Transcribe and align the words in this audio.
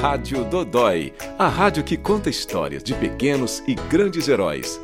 Rádio 0.00 0.44
Dodói, 0.44 1.12
a 1.36 1.48
rádio 1.48 1.82
que 1.82 1.96
conta 1.96 2.30
histórias 2.30 2.84
de 2.84 2.94
pequenos 2.94 3.64
e 3.66 3.74
grandes 3.74 4.28
heróis. 4.28 4.80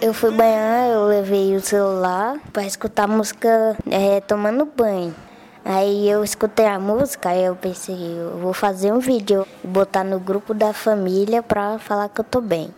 Eu 0.00 0.14
fui 0.14 0.30
banhar, 0.30 0.88
eu 0.88 1.04
levei 1.04 1.54
o 1.54 1.60
celular 1.60 2.38
para 2.54 2.64
escutar 2.64 3.06
música 3.06 3.76
é, 3.90 4.22
tomando 4.22 4.64
banho. 4.64 5.14
Aí 5.62 6.08
eu 6.08 6.24
escutei 6.24 6.64
a 6.64 6.78
música, 6.78 7.36
eu 7.36 7.54
pensei, 7.54 7.96
eu 8.18 8.38
vou 8.38 8.54
fazer 8.54 8.92
um 8.94 8.98
vídeo, 8.98 9.46
botar 9.62 10.04
no 10.04 10.18
grupo 10.18 10.54
da 10.54 10.72
família 10.72 11.42
para 11.42 11.78
falar 11.78 12.08
que 12.08 12.22
eu 12.22 12.24
tô 12.24 12.40
bem. 12.40 12.72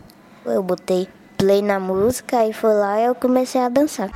Eu 0.51 0.63
botei 0.63 1.07
play 1.37 1.61
na 1.61 1.79
música 1.79 2.45
e 2.45 2.53
foi 2.53 2.73
lá 2.73 2.99
e 2.99 3.05
eu 3.05 3.15
comecei 3.15 3.61
a 3.61 3.69
dançar. 3.69 4.11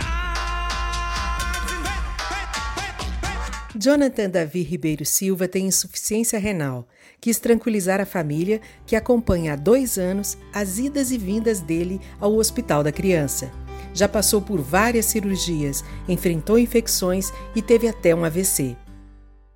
Jonathan 3.76 4.30
Davi 4.30 4.62
Ribeiro 4.62 5.04
Silva 5.04 5.48
tem 5.48 5.68
insuficiência 5.68 6.38
renal. 6.38 6.88
Quis 7.20 7.40
tranquilizar 7.40 8.00
a 8.00 8.06
família, 8.06 8.62
que 8.86 8.96
acompanha 8.96 9.54
há 9.54 9.56
dois 9.56 9.98
anos 9.98 10.38
as 10.54 10.78
idas 10.78 11.12
e 11.12 11.18
vindas 11.18 11.60
dele 11.60 12.00
ao 12.20 12.36
Hospital 12.36 12.84
da 12.84 12.92
Criança. 12.92 13.52
Já 13.94 14.08
passou 14.08 14.42
por 14.42 14.60
várias 14.60 15.06
cirurgias, 15.06 15.84
enfrentou 16.08 16.60
infecções 16.60 17.32
e 17.56 17.62
teve 17.62 17.88
até 17.88 18.14
um 18.14 18.24
AVC. 18.24 18.76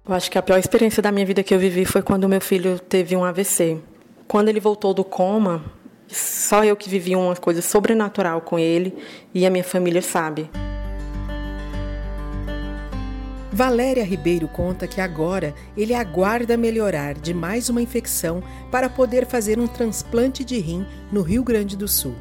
Eu 0.08 0.14
acho 0.14 0.32
que 0.32 0.38
a 0.38 0.42
pior 0.42 0.58
experiência 0.58 1.04
da 1.04 1.12
minha 1.12 1.26
vida 1.26 1.44
que 1.44 1.54
eu 1.54 1.60
vivi 1.60 1.84
foi 1.84 2.02
quando 2.02 2.30
meu 2.30 2.40
filho 2.40 2.80
teve 2.80 3.16
um 3.16 3.26
AVC. 3.26 3.78
Quando 4.28 4.50
ele 4.50 4.60
voltou 4.60 4.94
do 4.94 5.04
coma, 5.04 5.64
só 6.08 6.64
eu 6.64 6.76
que 6.76 6.90
vivi 6.90 7.16
uma 7.16 7.36
coisa 7.36 7.62
sobrenatural 7.62 8.42
com 8.42 8.58
ele 8.58 8.96
e 9.34 9.46
a 9.46 9.50
minha 9.50 9.64
família 9.64 10.02
sabe. 10.02 10.50
Valéria 13.52 14.04
Ribeiro 14.04 14.48
conta 14.48 14.88
que 14.88 15.02
agora 15.02 15.56
ele 15.76 15.94
aguarda 15.94 16.56
melhorar 16.56 17.16
de 17.16 17.34
mais 17.34 17.70
uma 17.70 17.82
infecção 17.82 18.44
para 18.72 18.88
poder 18.88 19.26
fazer 19.26 19.58
um 19.58 19.66
transplante 19.66 20.44
de 20.44 20.60
rim 20.60 20.86
no 21.12 21.24
Rio 21.24 21.44
Grande 21.44 21.76
do 21.76 21.88
Sul. 21.88 22.14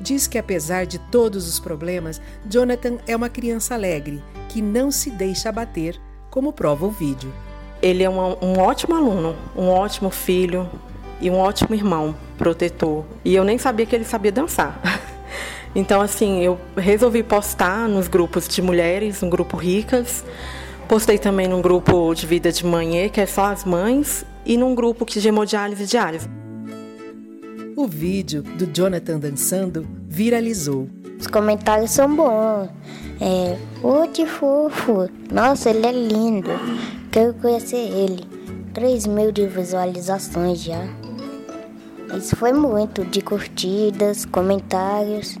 Diz 0.00 0.26
que 0.26 0.36
apesar 0.36 0.84
de 0.84 0.98
todos 0.98 1.48
os 1.48 1.60
problemas, 1.60 2.20
Jonathan 2.50 2.98
é 3.06 3.14
uma 3.14 3.28
criança 3.28 3.74
alegre, 3.74 4.20
que 4.48 4.60
não 4.60 4.90
se 4.90 5.10
deixa 5.10 5.48
abater, 5.48 5.96
como 6.28 6.52
prova 6.52 6.86
o 6.86 6.90
vídeo. 6.90 7.32
Ele 7.80 8.02
é 8.02 8.10
um, 8.10 8.18
um 8.42 8.58
ótimo 8.58 8.96
aluno, 8.96 9.36
um 9.56 9.68
ótimo 9.68 10.10
filho 10.10 10.68
e 11.20 11.30
um 11.30 11.38
ótimo 11.38 11.74
irmão, 11.74 12.14
protetor. 12.36 13.04
E 13.24 13.34
eu 13.34 13.44
nem 13.44 13.58
sabia 13.58 13.86
que 13.86 13.94
ele 13.94 14.04
sabia 14.04 14.32
dançar. 14.32 14.80
Então, 15.76 16.00
assim, 16.00 16.40
eu 16.40 16.56
resolvi 16.76 17.24
postar 17.24 17.88
nos 17.88 18.06
grupos 18.06 18.46
de 18.46 18.62
mulheres, 18.62 19.20
no 19.22 19.28
grupo 19.28 19.56
Ricas. 19.56 20.24
Postei 20.88 21.18
também 21.18 21.48
num 21.48 21.60
grupo 21.60 22.14
de 22.14 22.26
vida 22.26 22.52
de 22.52 22.64
manhã, 22.64 23.08
que 23.08 23.20
é 23.20 23.26
só 23.26 23.46
as 23.46 23.64
mães, 23.64 24.24
e 24.46 24.56
num 24.56 24.72
grupo 24.72 25.04
de 25.04 25.26
hemodiálise 25.26 25.84
diária. 25.84 26.20
O 27.76 27.88
vídeo 27.88 28.42
do 28.42 28.66
Jonathan 28.66 29.18
dançando 29.18 29.84
viralizou. 30.06 30.88
Os 31.18 31.26
comentários 31.26 31.90
são 31.90 32.14
bons. 32.14 32.68
É, 33.20 33.56
o 33.82 34.06
que 34.08 34.26
fofo. 34.26 35.08
Nossa, 35.32 35.70
ele 35.70 35.86
é 35.86 35.92
lindo. 35.92 36.50
Quero 37.10 37.34
conhecer 37.34 37.76
ele. 37.76 38.33
3 38.74 39.06
mil 39.06 39.30
de 39.30 39.46
visualizações 39.46 40.60
já. 40.60 40.82
Isso 42.18 42.34
foi 42.34 42.52
muito, 42.52 43.04
de 43.04 43.22
curtidas, 43.22 44.24
comentários. 44.24 45.38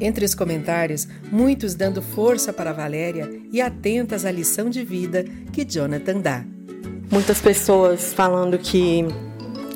Entre 0.00 0.24
os 0.24 0.34
comentários, 0.34 1.06
muitos 1.30 1.74
dando 1.74 2.00
força 2.00 2.54
para 2.54 2.72
Valéria 2.72 3.30
e 3.52 3.60
atentas 3.60 4.24
à 4.24 4.32
lição 4.32 4.70
de 4.70 4.82
vida 4.82 5.24
que 5.52 5.66
Jonathan 5.66 6.18
dá. 6.18 6.44
Muitas 7.10 7.42
pessoas 7.42 8.14
falando 8.14 8.58
que 8.58 9.04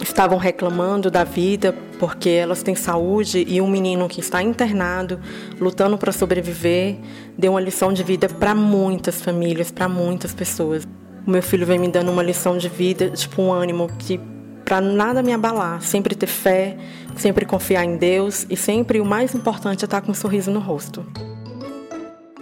estavam 0.03 0.38
reclamando 0.38 1.10
da 1.10 1.22
vida 1.22 1.75
porque 1.99 2.31
elas 2.31 2.62
têm 2.62 2.75
saúde 2.75 3.44
e 3.47 3.60
um 3.60 3.69
menino 3.69 4.09
que 4.09 4.21
está 4.21 4.43
internado, 4.43 5.21
lutando 5.60 5.99
para 5.99 6.12
sobreviver, 6.12 6.97
deu 7.37 7.53
uma 7.53 7.60
lição 7.60 7.93
de 7.93 8.03
vida 8.03 8.26
para 8.26 8.55
muitas 8.55 9.21
famílias, 9.21 9.71
para 9.71 9.87
muitas 9.87 10.32
pessoas. 10.32 10.88
O 11.26 11.31
meu 11.31 11.42
filho 11.42 11.66
vem 11.66 11.78
me 11.78 11.88
dando 11.88 12.10
uma 12.10 12.22
lição 12.22 12.56
de 12.56 12.69
vida, 12.69 13.10
tipo 13.10 13.42
um 13.42 13.53
ânimo 13.53 13.88
que 13.98 14.20
para 14.64 14.81
nada 14.81 15.22
me 15.22 15.32
abalar, 15.32 15.82
sempre 15.82 16.14
ter 16.14 16.28
fé, 16.28 16.76
sempre 17.16 17.44
confiar 17.44 17.84
em 17.84 17.97
Deus 17.97 18.47
e 18.48 18.56
sempre 18.56 19.00
o 19.00 19.04
mais 19.04 19.34
importante 19.34 19.84
é 19.84 19.86
estar 19.86 20.00
com 20.00 20.12
um 20.12 20.14
sorriso 20.14 20.50
no 20.50 20.60
rosto. 20.60 21.04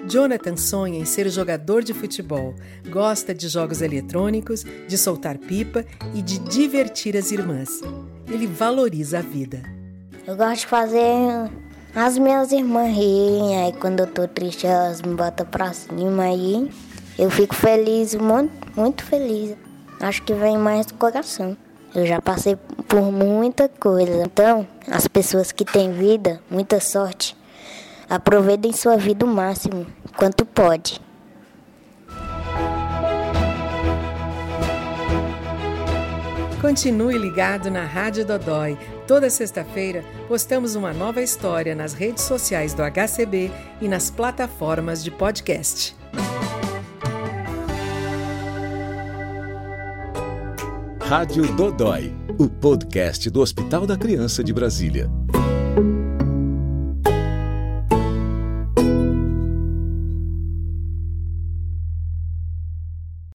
Jonathan 0.06 0.56
sonha 0.56 0.98
em 0.98 1.04
ser 1.04 1.28
jogador 1.28 1.82
de 1.82 1.92
futebol, 1.92 2.54
gosta 2.88 3.34
de 3.34 3.48
jogos 3.48 3.82
eletrônicos, 3.82 4.64
de 4.86 4.96
soltar 4.96 5.36
pipa 5.36 5.84
e 6.14 6.22
de 6.22 6.38
divertir 6.38 7.16
as 7.16 7.30
irmãs. 7.30 7.80
Ele 8.26 8.46
valoriza 8.46 9.18
a 9.18 9.22
vida. 9.22 9.62
Eu 10.26 10.36
gosto 10.36 10.60
de 10.60 10.66
fazer 10.66 11.50
as 11.94 12.18
minhas 12.18 12.52
irmãs 12.52 12.94
rirem, 12.94 13.64
aí 13.64 13.72
quando 13.72 14.00
eu 14.00 14.06
tô 14.06 14.28
triste 14.28 14.66
elas 14.66 15.02
me 15.02 15.14
botam 15.14 15.46
pra 15.46 15.72
cima 15.72 16.24
aí. 16.24 16.70
Eu 17.18 17.30
fico 17.30 17.52
feliz, 17.52 18.14
muito, 18.14 18.52
muito 18.76 19.04
feliz. 19.04 19.56
Acho 20.00 20.22
que 20.22 20.32
vem 20.32 20.56
mais 20.56 20.86
do 20.86 20.94
coração. 20.94 21.56
Eu 21.92 22.06
já 22.06 22.22
passei 22.22 22.56
por 22.86 23.10
muita 23.10 23.68
coisa. 23.68 24.22
Então, 24.22 24.64
as 24.86 25.08
pessoas 25.08 25.50
que 25.50 25.64
têm 25.64 25.92
vida, 25.92 26.40
muita 26.48 26.78
sorte, 26.78 27.36
aproveitem 28.08 28.72
sua 28.72 28.96
vida 28.96 29.24
o 29.24 29.28
máximo 29.28 29.84
quanto 30.16 30.46
pode. 30.46 31.00
Continue 36.60 37.18
ligado 37.18 37.68
na 37.68 37.84
Rádio 37.84 38.24
Dodói. 38.24 38.78
Toda 39.08 39.28
sexta-feira 39.28 40.04
postamos 40.28 40.76
uma 40.76 40.92
nova 40.92 41.20
história 41.20 41.74
nas 41.74 41.94
redes 41.94 42.22
sociais 42.22 42.74
do 42.74 42.82
HCB 42.82 43.50
e 43.80 43.88
nas 43.88 44.08
plataformas 44.08 45.02
de 45.02 45.10
podcast. 45.10 45.96
Rádio 51.08 51.50
Dodói, 51.56 52.12
o 52.38 52.50
podcast 52.50 53.30
do 53.30 53.41
Hospital 53.41 53.86
da 53.86 53.96
Criança 53.96 54.44
de 54.44 54.52
Brasília. 54.52 55.08